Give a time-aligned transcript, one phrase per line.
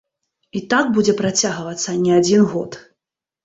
[0.59, 2.71] І так будзе працягвацца не адзін год.